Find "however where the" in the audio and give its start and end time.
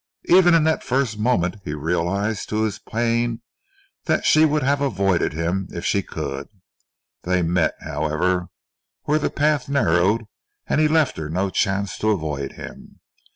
7.83-9.29